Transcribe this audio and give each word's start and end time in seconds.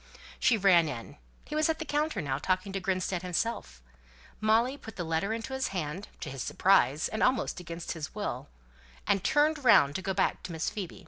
She 0.39 0.57
ran 0.57 0.89
in; 0.89 1.17
he 1.45 1.53
was 1.53 1.69
at 1.69 1.77
the 1.77 1.85
counter 1.85 2.23
now, 2.23 2.39
talking 2.39 2.71
to 2.73 2.79
Grinstead 2.79 3.21
himself; 3.21 3.83
Molly 4.39 4.75
put 4.75 4.95
the 4.95 5.03
letter 5.03 5.31
into 5.31 5.53
his 5.53 5.67
hand, 5.67 6.07
to 6.21 6.31
his 6.31 6.41
surprise, 6.41 7.07
and 7.07 7.21
almost 7.21 7.59
against 7.59 7.91
his 7.91 8.15
will, 8.15 8.49
and 9.05 9.23
turned 9.23 9.63
round 9.63 9.93
to 9.95 10.01
go 10.01 10.15
back 10.15 10.41
to 10.41 10.51
Miss 10.51 10.71
Phoebe. 10.71 10.99